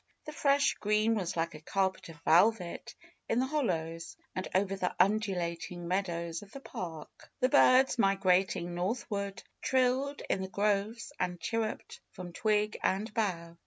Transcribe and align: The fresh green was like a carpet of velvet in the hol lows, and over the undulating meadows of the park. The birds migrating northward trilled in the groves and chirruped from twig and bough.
The 0.25 0.31
fresh 0.31 0.73
green 0.79 1.13
was 1.13 1.37
like 1.37 1.53
a 1.53 1.61
carpet 1.61 2.09
of 2.09 2.17
velvet 2.21 2.95
in 3.29 3.37
the 3.37 3.45
hol 3.45 3.65
lows, 3.65 4.17
and 4.35 4.47
over 4.55 4.75
the 4.75 4.95
undulating 4.99 5.87
meadows 5.87 6.41
of 6.41 6.51
the 6.51 6.59
park. 6.59 7.29
The 7.39 7.49
birds 7.49 7.99
migrating 7.99 8.73
northward 8.73 9.43
trilled 9.61 10.23
in 10.27 10.41
the 10.41 10.47
groves 10.47 11.13
and 11.19 11.39
chirruped 11.39 12.01
from 12.09 12.33
twig 12.33 12.79
and 12.81 13.13
bough. 13.13 13.57